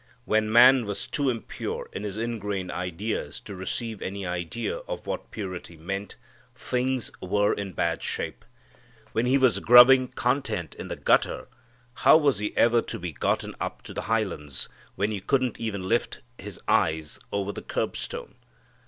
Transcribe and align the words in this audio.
When 0.25 0.51
man 0.51 0.85
was 0.87 1.05
too 1.05 1.29
impure 1.29 1.87
in 1.93 2.01
his 2.03 2.17
ingrained 2.17 2.71
ideas 2.71 3.39
to 3.41 3.53
receive 3.53 4.01
any 4.01 4.25
idea 4.25 4.77
of 4.77 5.05
what 5.05 5.29
purity 5.29 5.77
meant, 5.77 6.15
things 6.55 7.11
were 7.21 7.53
in 7.53 7.73
bad 7.73 8.01
shape. 8.01 8.43
When 9.11 9.27
he 9.27 9.37
was 9.37 9.59
grubbing 9.59 10.07
content 10.07 10.73
in 10.73 10.87
the 10.87 10.95
gutter, 10.95 11.47
how 12.01 12.17
was 12.17 12.39
he 12.39 12.57
ever 12.57 12.81
to 12.81 12.97
be 12.97 13.11
gotten 13.13 13.53
up 13.61 13.83
to 13.83 13.93
the 13.93 14.01
highlands, 14.09 14.67
when 14.95 15.11
you 15.11 15.21
couldn't 15.21 15.59
even 15.59 15.87
lift 15.87 16.21
his 16.39 16.59
eyes 16.67 17.19
over 17.31 17.51
the 17.51 17.61
curbstone? 17.61 18.33